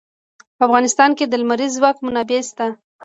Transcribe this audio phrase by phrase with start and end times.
[0.57, 2.67] په افغانستان کې د لمریز ځواک منابع شته.